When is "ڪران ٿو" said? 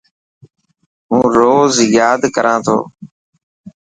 2.35-2.77